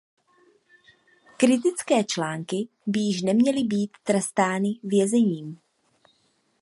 [1.37, 5.59] Kritické články by již neměly být trestány vězením.